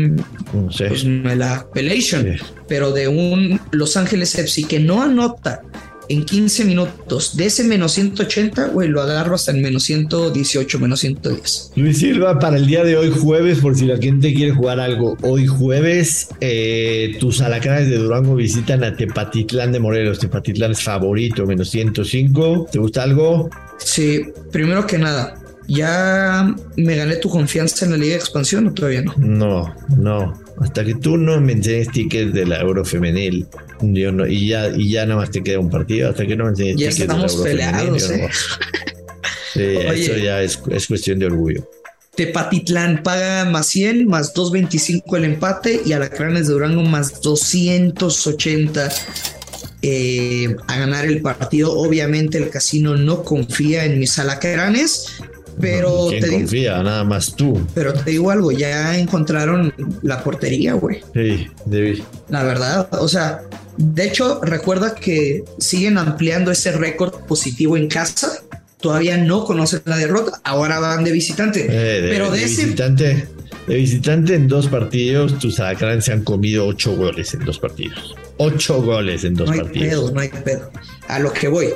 no 0.53 0.71
sé. 0.73 0.89
pues 0.89 1.05
me 1.05 1.37
la 1.37 1.67
pelation, 1.73 2.37
pero 2.67 2.93
de 2.93 3.09
un 3.09 3.61
Los 3.71 3.97
Ángeles 3.97 4.35
FC 4.35 4.65
que 4.65 4.81
no 4.81 5.03
anota 5.03 5.63
en 6.09 6.25
15 6.25 6.65
minutos 6.65 7.37
de 7.37 7.47
ese 7.47 7.65
menos 7.65 7.93
180, 7.93 8.69
güey, 8.69 8.89
lo 8.89 9.03
agarro 9.03 9.35
hasta 9.35 9.53
el 9.53 9.59
menos 9.59 9.85
118, 9.85 10.79
menos 10.79 11.01
110. 11.01 11.73
Luis 11.77 11.99
Silva, 11.99 12.39
para 12.39 12.57
el 12.57 12.67
día 12.67 12.85
de 12.85 12.97
hoy, 12.97 13.11
jueves, 13.11 13.59
por 13.59 13.77
si 13.77 13.85
la 13.85 13.99
gente 13.99 14.33
quiere 14.33 14.53
jugar 14.53 14.81
algo, 14.81 15.17
hoy 15.23 15.47
jueves, 15.47 16.29
eh, 16.41 17.17
tus 17.21 17.41
alacranes 17.41 17.89
de 17.89 17.99
Durango 17.99 18.35
visitan 18.35 18.85
a 18.85 18.97
Tepatitlán 18.97 19.73
de 19.73 19.81
Morelos. 19.81 20.19
Tepatitlán 20.19 20.73
es 20.73 20.83
favorito, 20.83 21.47
menos 21.47 21.71
105. 21.71 22.69
¿Te 22.73 22.79
gusta 22.79 23.03
algo? 23.03 23.51
Sí, 23.79 24.23
primero 24.51 24.87
que 24.87 24.99
nada, 24.99 25.35
¿Ya 25.69 26.57
me 26.77 26.97
gané 26.97 27.17
tu 27.17 27.29
confianza 27.29 27.85
en 27.85 27.93
la 27.93 27.99
Liga 27.99 28.15
de 28.15 28.21
Expansión 28.21 28.67
o 28.67 28.73
todavía 28.73 29.03
no? 29.03 29.15
No, 29.19 29.77
no. 29.99 30.33
Hasta 30.63 30.83
que 30.83 30.95
tú 30.95 31.19
no 31.19 31.39
me 31.43 31.53
enseñes 31.53 31.91
tickets 31.91 32.33
de 32.33 32.47
la 32.47 32.61
Euro 32.61 32.87
Femenil, 32.87 33.47
yo 33.83 34.11
no, 34.11 34.27
y 34.27 34.49
ya, 34.49 34.69
y 34.69 34.91
ya 34.91 35.05
nada 35.05 35.21
más 35.21 35.31
te 35.31 35.43
queda 35.43 35.59
un 35.59 35.69
partido. 35.69 36.09
Hasta 36.09 36.27
que 36.27 36.37
no 36.37 36.45
me 36.45 36.51
enseñes 36.51 36.77
ya 36.77 36.89
tickets 36.89 36.99
de 36.99 37.07
la 37.07 37.21
Euro 37.21 37.43
peleados. 37.45 38.11
¿eh? 38.11 38.29
Sí, 39.53 39.61
eso 39.63 40.17
ya 40.17 40.43
es, 40.43 40.59
es, 40.71 40.87
cuestión 40.87 41.19
de 41.19 41.27
orgullo. 41.27 41.69
Tepatitlán 42.17 43.03
paga 43.03 43.45
más 43.45 43.67
100, 43.67 44.09
más 44.09 44.33
225 44.33 45.17
el 45.19 45.25
empate 45.25 45.83
y 45.85 45.93
Alacranes 45.93 46.49
de 46.49 46.55
Durango 46.55 46.83
más 46.83 47.21
280 47.21 48.89
eh, 49.83 50.57
a 50.67 50.79
ganar 50.79 51.05
el 51.05 51.21
partido. 51.21 51.79
Obviamente 51.79 52.39
el 52.39 52.49
casino 52.49 52.97
no 52.97 53.23
confía 53.23 53.85
en 53.85 53.99
mis 53.99 54.19
alacranes 54.19 55.21
pero 55.61 56.09
te 56.11 56.29
confía? 56.29 56.83
Nada 56.83 57.05
más 57.05 57.35
tú. 57.35 57.61
Pero 57.75 57.93
te 57.93 58.11
digo 58.11 58.31
algo, 58.31 58.53
ya 58.53 58.99
encontraron 58.99 59.73
la 60.03 60.23
portería, 60.23 60.75
güey. 60.75 61.01
Sí, 61.15 61.49
David. 61.67 62.03
La 62.29 62.43
verdad, 62.43 62.89
o 62.93 63.09
sea, 63.09 63.43
de 63.77 64.05
hecho, 64.05 64.41
recuerda 64.43 64.95
que 64.95 65.45
siguen 65.59 65.99
ampliando 65.99 66.51
ese 66.51 66.73
récord 66.73 67.15
positivo 67.27 67.77
en 67.77 67.89
casa. 67.89 68.43
Todavía 68.81 69.17
no 69.17 69.45
conocen 69.45 69.83
la 69.87 69.97
derrota, 69.97 70.41
ahora 70.45 70.79
van 70.79 71.03
de 71.03 71.11
visitante. 71.11 71.67
Eh, 71.69 72.09
pero 72.11 72.31
de, 72.31 72.45
visitante, 72.45 73.29
de 73.67 73.75
visitante 73.75 74.35
en 74.35 74.47
dos 74.47 74.69
partidos, 74.69 75.39
tus 75.39 75.59
alacranes 75.59 76.05
se 76.05 76.13
han 76.13 76.23
comido 76.23 76.67
ocho 76.67 76.97
goles 76.97 77.35
en 77.35 77.45
dos 77.45 77.59
partidos. 77.59 78.15
Ocho 78.37 78.81
goles 78.83 79.25
en 79.25 79.35
dos 79.35 79.49
no 79.49 79.55
hay 79.55 79.61
partidos. 79.61 79.89
Pedo, 79.89 80.11
no 80.13 80.21
hay 80.21 80.29
pedo. 80.29 80.71
A 81.09 81.19
lo 81.19 81.33
que 81.33 81.49
voy 81.49 81.75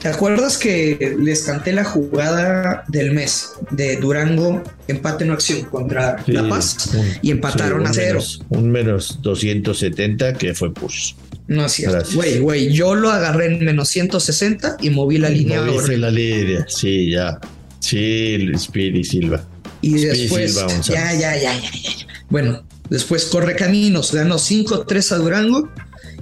¿Te 0.00 0.08
acuerdas 0.08 0.56
que 0.56 1.16
les 1.18 1.42
canté 1.42 1.72
la 1.72 1.84
jugada 1.84 2.84
del 2.88 3.12
mes 3.12 3.50
de 3.70 3.96
Durango, 3.96 4.62
empate 4.88 5.26
no 5.26 5.34
acción 5.34 5.62
contra 5.64 6.22
La 6.26 6.48
Paz 6.48 6.90
y 7.20 7.30
empataron 7.30 7.86
a 7.86 7.92
cero? 7.92 8.20
un 8.48 8.70
menos 8.70 9.18
270 9.20 10.34
que 10.34 10.54
fue 10.54 10.72
push. 10.72 11.12
No 11.48 11.66
es 11.66 11.72
cierto. 11.72 12.08
Güey, 12.14 12.38
güey, 12.38 12.72
yo 12.72 12.94
lo 12.94 13.10
agarré 13.10 13.46
en 13.46 13.64
menos 13.64 13.88
160 13.90 14.78
y 14.80 14.88
moví 14.88 15.18
la 15.18 15.28
línea. 15.28 15.60
Moviste 15.62 15.98
la 15.98 16.10
línea, 16.10 16.64
sí, 16.68 17.10
ya. 17.10 17.38
Sí, 17.80 18.38
Speedy 18.56 19.04
Silva. 19.04 19.44
Y 19.82 19.94
después, 19.94 20.54
ya, 20.84 21.12
ya, 21.12 21.36
ya, 21.36 21.36
ya, 21.36 21.60
ya. 21.60 21.90
Bueno, 22.30 22.62
después 22.88 23.26
corre 23.26 23.54
caminos, 23.54 24.12
ganó 24.12 24.36
5-3 24.36 25.12
a 25.12 25.16
Durango 25.16 25.68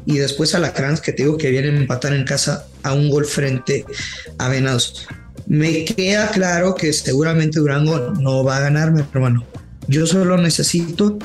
y 0.08 0.16
después 0.16 0.54
a 0.54 0.58
la 0.58 0.72
Crans 0.72 1.02
que 1.02 1.12
te 1.12 1.22
digo 1.22 1.36
que 1.36 1.50
vienen 1.50 1.76
a 1.76 1.80
empatar 1.80 2.14
en 2.14 2.24
casa 2.24 2.66
a 2.82 2.94
un 2.94 3.10
gol 3.10 3.26
frente 3.26 3.84
a 4.38 4.48
Venados. 4.48 5.06
Me 5.46 5.84
queda 5.84 6.30
claro 6.30 6.74
que 6.74 6.94
seguramente 6.94 7.58
Durango 7.58 8.14
no 8.18 8.42
va 8.42 8.56
a 8.56 8.60
ganarme, 8.60 9.04
hermano. 9.12 9.44
Yo 9.86 10.06
solo 10.06 10.38
necesito 10.38 11.18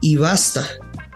y 0.00 0.14
basta 0.14 0.64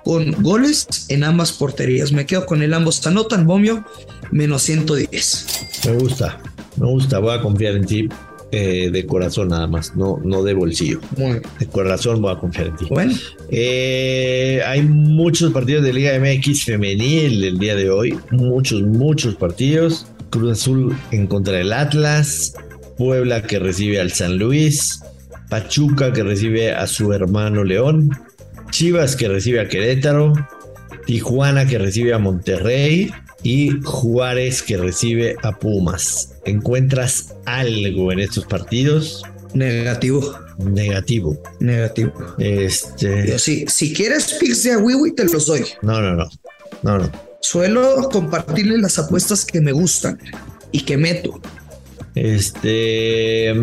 con 0.03 0.33
goles 0.43 1.07
en 1.09 1.23
ambas 1.23 1.53
porterías. 1.53 2.11
Me 2.11 2.27
quedo 2.27 2.47
con 2.47 2.63
el 2.63 2.75
ambos 2.75 3.07
anotan, 3.07 3.47
Bomio, 3.47 3.85
menos 4.33 4.63
110. 4.63 5.47
Me 5.87 5.93
gusta, 5.99 6.41
me 6.79 6.87
gusta, 6.87 7.21
voy 7.21 7.39
a 7.39 7.41
confiar 7.41 7.77
en 7.77 7.87
ti. 7.87 8.09
Eh, 8.51 8.89
de 8.91 9.05
corazón 9.05 9.49
nada 9.49 9.67
más, 9.67 9.95
no, 9.95 10.19
no 10.25 10.43
de 10.43 10.55
bolsillo. 10.55 11.01
De 11.17 11.67
corazón 11.67 12.23
voy 12.23 12.33
a 12.33 12.39
confiar 12.39 12.69
en 12.69 12.77
ti. 12.77 12.87
Bueno. 12.89 13.13
Eh, 13.51 14.63
hay 14.67 14.83
muchos 14.83 15.53
partidos 15.53 15.85
de 15.85 15.93
Liga 15.93 16.19
MX 16.19 16.65
femenil 16.65 17.45
el 17.45 17.59
día 17.59 17.77
de 17.77 17.91
hoy. 17.91 18.19
Muchos, 18.31 18.83
muchos 18.83 19.35
partidos. 19.35 20.07
Cruz 20.31 20.53
Azul 20.53 20.97
en 21.11 21.27
contra 21.27 21.59
del 21.59 21.75
Atlas. 21.75 22.55
Puebla 22.97 23.43
que 23.43 23.59
recibe 23.59 24.01
al 24.01 24.13
San 24.13 24.39
Luis. 24.39 25.03
Pachuca 25.51 26.13
que 26.15 26.23
recibe 26.23 26.73
a 26.73 26.87
su 26.87 27.13
hermano 27.13 27.65
León. 27.65 28.11
Chivas 28.71 29.15
que 29.15 29.29
recibe 29.29 29.61
a 29.61 29.69
Querétaro. 29.69 30.33
Tijuana 31.05 31.67
que 31.67 31.79
recibe 31.79 32.15
a 32.15 32.19
Monterrey 32.19 33.11
y 33.49 33.81
Juárez 33.83 34.63
que 34.63 34.77
recibe 34.77 35.35
a 35.43 35.59
Pumas. 35.59 36.35
¿Encuentras 36.45 37.35
algo 37.47 38.13
en 38.13 38.19
estos 38.19 38.45
partidos? 38.45 39.23
Negativo. 39.55 40.39
Negativo. 40.59 41.35
Negativo. 41.59 42.13
Este. 42.39 43.39
si, 43.39 43.67
si 43.67 43.95
quieres 43.95 44.35
picks 44.35 44.65
de 44.65 44.77
Wiwi, 44.77 45.15
te 45.15 45.25
los 45.25 45.47
doy. 45.47 45.65
No, 45.81 45.99
no, 46.03 46.15
no. 46.15 46.29
No, 46.83 46.99
no. 46.99 47.11
Suelo 47.41 48.11
compartirle 48.13 48.77
las 48.77 48.99
apuestas 48.99 49.47
que 49.47 49.63
me 49.63 49.73
gustan 49.73 50.19
y 50.71 50.83
que 50.83 50.99
meto. 50.99 51.41
Este. 52.15 53.55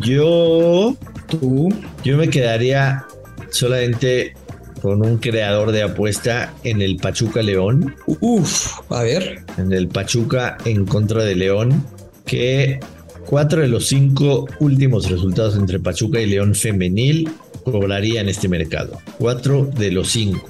Yo. 0.00 0.96
Tú. 1.28 1.68
Yo 2.02 2.16
me 2.16 2.28
quedaría 2.28 3.06
solamente 3.50 4.34
con 4.80 5.04
un 5.04 5.18
creador 5.18 5.72
de 5.72 5.82
apuesta 5.82 6.52
en 6.64 6.82
el 6.82 6.96
Pachuca 6.96 7.42
León. 7.42 7.94
Uf, 8.06 8.80
a 8.88 9.02
ver. 9.02 9.44
En 9.58 9.72
el 9.72 9.88
Pachuca 9.88 10.56
en 10.64 10.86
contra 10.86 11.24
de 11.24 11.36
León, 11.36 11.84
que 12.24 12.80
cuatro 13.26 13.60
de 13.60 13.68
los 13.68 13.88
cinco 13.88 14.46
últimos 14.58 15.10
resultados 15.10 15.56
entre 15.56 15.78
Pachuca 15.78 16.20
y 16.20 16.26
León 16.26 16.54
femenil 16.54 17.30
cobrarían 17.64 18.28
este 18.28 18.48
mercado. 18.48 18.98
Cuatro 19.18 19.70
de 19.76 19.92
los 19.92 20.10
cinco. 20.10 20.48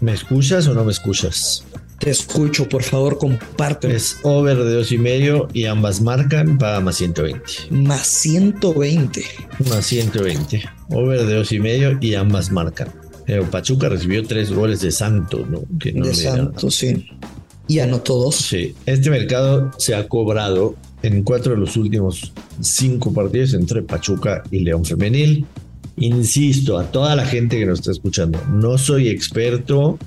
¿Me 0.00 0.12
escuchas 0.12 0.68
o 0.68 0.74
no 0.74 0.84
me 0.84 0.92
escuchas? 0.92 1.65
Te 1.98 2.10
escucho, 2.10 2.68
por 2.68 2.82
favor, 2.82 3.18
comparte. 3.18 3.94
Es 3.94 4.18
over 4.22 4.56
de 4.56 4.74
dos 4.74 4.92
y 4.92 4.98
medio 4.98 5.48
y 5.52 5.64
ambas 5.64 6.00
marcan, 6.00 6.58
paga 6.58 6.80
más 6.80 6.96
120. 6.96 7.40
Más 7.70 8.06
120. 8.06 9.24
Más 9.70 9.86
120. 9.86 10.62
Over 10.90 11.24
de 11.24 11.34
dos 11.34 11.52
y 11.52 11.58
medio 11.58 11.98
y 12.00 12.14
ambas 12.14 12.52
marcan. 12.52 12.92
Pero 13.24 13.50
Pachuca 13.50 13.88
recibió 13.88 14.24
tres 14.24 14.52
goles 14.52 14.80
de 14.80 14.92
Santos, 14.92 15.48
¿no? 15.48 15.62
Que 15.80 15.92
de 15.92 16.14
Santos, 16.14 16.74
sí. 16.74 17.06
Y 17.66 17.80
anotó 17.80 18.16
dos. 18.16 18.36
Sí. 18.36 18.74
Este 18.84 19.10
mercado 19.10 19.72
se 19.78 19.94
ha 19.94 20.06
cobrado 20.06 20.76
en 21.02 21.24
cuatro 21.24 21.54
de 21.54 21.58
los 21.58 21.76
últimos 21.76 22.32
cinco 22.60 23.12
partidos 23.12 23.54
entre 23.54 23.82
Pachuca 23.82 24.42
y 24.50 24.60
León 24.60 24.84
Femenil. 24.84 25.46
Insisto, 25.96 26.78
a 26.78 26.84
toda 26.84 27.16
la 27.16 27.24
gente 27.24 27.58
que 27.58 27.66
nos 27.66 27.80
está 27.80 27.90
escuchando, 27.90 28.40
no 28.50 28.76
soy 28.76 29.08
experto 29.08 29.98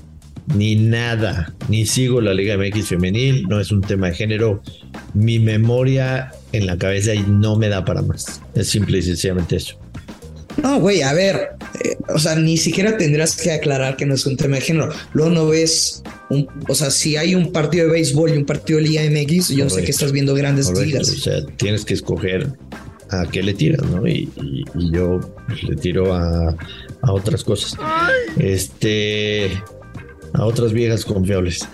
ni 0.54 0.76
nada, 0.76 1.54
ni 1.68 1.86
sigo 1.86 2.20
la 2.20 2.34
Liga 2.34 2.56
MX 2.56 2.88
femenil, 2.88 3.46
no 3.48 3.60
es 3.60 3.70
un 3.70 3.80
tema 3.80 4.08
de 4.08 4.14
género. 4.14 4.62
Mi 5.14 5.38
memoria 5.38 6.32
en 6.52 6.66
la 6.66 6.76
cabeza 6.76 7.14
y 7.14 7.20
no 7.20 7.56
me 7.56 7.68
da 7.68 7.84
para 7.84 8.02
más. 8.02 8.40
Es 8.54 8.68
simple 8.68 8.98
y 8.98 9.02
sencillamente 9.02 9.56
eso. 9.56 9.76
No, 10.62 10.80
güey, 10.80 11.02
a 11.02 11.12
ver, 11.12 11.50
eh, 11.84 11.96
o 12.08 12.18
sea, 12.18 12.34
ni 12.34 12.56
siquiera 12.56 12.96
tendrás 12.96 13.36
que 13.36 13.52
aclarar 13.52 13.96
que 13.96 14.04
no 14.04 14.14
es 14.14 14.26
un 14.26 14.36
tema 14.36 14.56
de 14.56 14.62
género. 14.62 14.92
Luego 15.12 15.30
no 15.30 15.46
ves, 15.46 16.02
un, 16.28 16.48
o 16.68 16.74
sea, 16.74 16.90
si 16.90 17.16
hay 17.16 17.34
un 17.34 17.52
partido 17.52 17.86
de 17.86 17.92
béisbol 17.92 18.34
y 18.34 18.36
un 18.36 18.44
partido 18.44 18.78
de 18.78 18.86
Liga 18.86 19.02
MX, 19.02 19.50
yo 19.50 19.70
sé 19.70 19.84
que 19.84 19.90
estás 19.90 20.12
viendo 20.12 20.34
grandes 20.34 20.70
ligas. 20.72 21.08
O 21.08 21.14
sea, 21.14 21.46
tienes 21.56 21.84
que 21.84 21.94
escoger 21.94 22.52
a 23.10 23.26
qué 23.26 23.42
le 23.42 23.54
tiras, 23.54 23.82
¿no? 23.82 24.06
Y, 24.06 24.28
yo 24.92 25.20
le 25.62 25.76
tiro 25.76 26.12
a, 26.14 26.56
a 27.02 27.12
otras 27.12 27.44
cosas. 27.44 27.76
Este, 28.38 29.50
a 30.34 30.44
otras 30.44 30.72
viejas 30.72 31.04
confiables. 31.04 31.68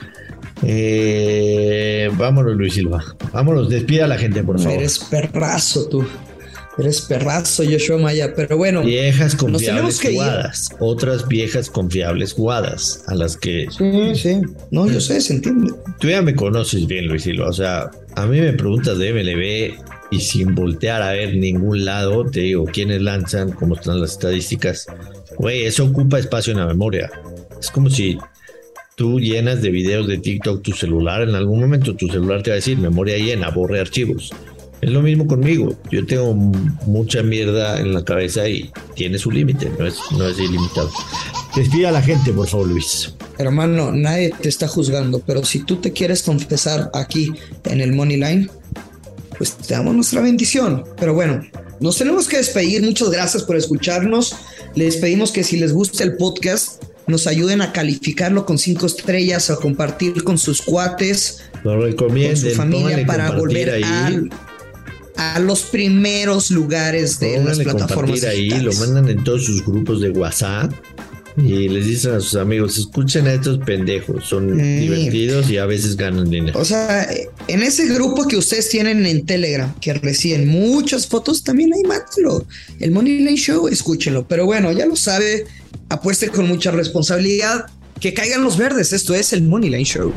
Eh, 0.63 2.11
vámonos, 2.17 2.57
Luis 2.57 2.75
Silva. 2.75 3.05
Vámonos, 3.33 3.69
despida 3.69 4.05
a 4.05 4.09
la 4.09 4.19
gente, 4.19 4.43
por 4.43 4.59
favor. 4.59 4.79
Eres 4.79 4.99
perrazo 4.99 5.89
tú. 5.89 6.07
Eres 6.79 7.01
perrazo, 7.03 7.65
Joshua 7.65 7.97
Maya. 7.99 8.35
Pero 8.35 8.59
bueno. 8.59 8.83
Viejas 8.83 9.35
confiables 9.35 10.01
jugadas. 10.01 10.69
Otras 10.79 11.27
viejas 11.27 11.71
confiables 11.71 12.35
jugadas 12.35 13.03
a 13.07 13.15
las 13.15 13.37
que. 13.37 13.67
Sí, 13.71 14.15
sí. 14.15 14.43
No, 14.71 14.87
yo 14.87 15.01
sé, 15.01 15.21
se 15.21 15.35
entiende. 15.35 15.73
Tú 15.99 16.09
ya 16.09 16.21
me 16.21 16.35
conoces 16.35 16.87
bien, 16.87 17.07
Luis 17.07 17.23
Silva. 17.23 17.49
O 17.49 17.53
sea, 17.53 17.91
a 18.15 18.27
mí 18.27 18.41
me 18.41 18.53
preguntas 18.53 18.99
de 18.99 19.13
MLB 19.13 19.87
y 20.11 20.21
sin 20.21 20.55
voltear 20.55 21.03
a 21.03 21.13
ver 21.13 21.37
ningún 21.37 21.85
lado, 21.85 22.25
te 22.27 22.41
digo 22.41 22.67
quiénes 22.67 23.01
lanzan, 23.01 23.53
cómo 23.53 23.75
están 23.75 24.01
las 24.01 24.13
estadísticas. 24.13 24.87
Güey, 25.39 25.65
eso 25.65 25.85
ocupa 25.85 26.19
espacio 26.19 26.53
en 26.53 26.61
la 26.61 26.67
memoria. 26.67 27.11
Es 27.59 27.71
como 27.71 27.89
si 27.89 28.19
tú 28.97 29.21
llenas 29.21 29.61
de 29.61 29.71
videos 29.71 30.09
de 30.09 30.17
TikTok 30.17 30.63
tu 30.63 30.73
celular, 30.73 31.23
en 31.23 31.35
algún 31.35 31.61
momento 31.61 31.95
tu 31.95 32.09
celular 32.09 32.43
te 32.43 32.51
va 32.51 32.55
a 32.55 32.57
decir 32.57 32.79
memoria 32.79 33.19
llena, 33.19 33.51
borre 33.51 33.79
archivos. 33.79 34.33
Es 34.81 34.91
lo 34.91 35.03
mismo 35.03 35.27
conmigo. 35.27 35.77
Yo 35.91 36.05
tengo 36.07 36.35
mucha 36.35 37.23
mierda 37.23 37.79
en 37.81 37.93
la 37.93 38.05
cabeza 38.05 38.49
y 38.49 38.71
tiene 38.95 39.19
su 39.19 39.31
límite, 39.31 39.71
no 39.79 39.87
es, 39.87 39.99
no 40.13 40.27
es 40.27 40.39
ilimitado. 40.39 40.91
Despida 41.55 41.91
a 41.91 41.93
la 41.93 42.03
gente, 42.03 42.33
por 42.33 42.47
favor, 42.47 42.69
Luis. 42.69 43.15
Hermano, 43.39 43.93
nadie 43.93 44.33
te 44.41 44.49
está 44.49 44.67
juzgando, 44.67 45.21
pero 45.27 45.45
si 45.45 45.63
tú 45.63 45.77
te 45.77 45.93
quieres 45.93 46.23
confesar 46.23 46.91
aquí 46.95 47.33
en 47.65 47.83
el 47.83 47.93
Money 47.93 48.17
Line, 48.17 48.49
pues 49.37 49.57
te 49.57 49.75
damos 49.75 49.95
nuestra 49.95 50.23
bendición. 50.23 50.85
Pero 50.99 51.13
bueno, 51.13 51.43
nos 51.81 51.99
tenemos 51.99 52.29
que 52.29 52.39
despedir. 52.39 52.83
Muchas 52.83 53.11
gracias 53.11 53.43
por 53.43 53.57
escucharnos. 53.57 54.35
Les 54.75 54.97
pedimos 54.97 55.33
que 55.33 55.45
si 55.45 55.59
les 55.59 55.73
gusta 55.73 56.03
el 56.03 56.17
podcast, 56.17 56.83
nos 57.07 57.27
ayuden 57.27 57.61
a 57.61 57.73
calificarlo 57.73 58.47
con 58.47 58.59
cinco 58.59 58.87
estrellas, 58.87 59.51
a 59.51 59.57
compartir 59.57 60.25
con 60.25 60.39
sus 60.39 60.63
cuates, 60.63 61.41
lo 61.63 61.81
recomienden, 61.81 62.43
con 62.43 62.51
su 62.51 62.57
familia 62.57 63.07
para 63.07 63.33
volver 63.33 63.85
a, 63.85 65.39
los 65.41 65.63
primeros 65.63 66.51
lugares 66.51 67.19
de 67.19 67.43
las 67.43 67.59
plataformas. 67.59 68.23
ahí, 68.25 68.51
lo 68.51 68.73
mandan 68.75 69.09
en 69.09 69.25
todos 69.25 69.45
sus 69.45 69.65
grupos 69.65 70.01
de 70.01 70.11
WhatsApp 70.11 70.73
y 71.37 71.69
les 71.69 71.87
dicen 71.87 72.15
a 72.15 72.21
sus 72.21 72.37
amigos, 72.37 72.79
escuchen 72.79 73.27
a 73.27 73.35
estos 73.35 73.59
pendejos, 73.59 74.25
son 74.25 74.57
divertidos 74.57 75.51
y 75.51 75.59
a 75.59 75.67
veces 75.67 75.97
ganan 75.97 76.31
dinero. 76.31 76.59
O 76.59 76.65
sea, 76.65 77.07
en 77.47 77.63
ese 77.63 77.87
grupo 77.87 78.27
que 78.27 78.37
ustedes 78.37 78.71
tienen 78.71 79.05
en 79.05 79.27
Telegram, 79.27 79.75
que 79.81 79.93
reciben 79.95 80.49
muchas 80.49 81.07
fotos, 81.07 81.43
también 81.43 81.73
hay 81.75 81.83
mátelo. 81.83 82.47
El 82.81 82.91
Money 82.91 83.19
Line 83.19 83.37
Show, 83.37 83.69
escúchenlo. 83.69 84.27
Pero 84.27 84.47
bueno, 84.47 84.73
ya 84.73 84.87
lo 84.87 84.97
sabe, 84.97 85.45
apueste 85.89 86.29
con 86.31 86.47
mucha 86.47 86.71
responsabilidad, 86.71 87.67
que 88.01 88.15
caigan 88.15 88.45
los 88.45 88.57
verdes. 88.57 88.93
Esto 88.93 89.15
es 89.15 89.33
el 89.33 89.43
Money 89.43 89.71
Line 89.71 89.85
Show. 89.85 90.13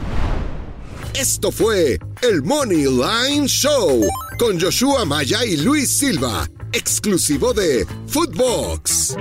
Esto 1.13 1.51
fue 1.51 1.97
el 2.21 2.43
Money 2.43 2.85
Line 2.85 3.47
Show 3.47 4.05
con 4.37 4.59
Joshua 4.59 5.05
Maya 5.05 5.43
y 5.45 5.57
Luis 5.57 5.89
Silva, 5.89 6.47
exclusivo 6.71 7.53
de 7.53 7.85
Footbox. 8.07 9.15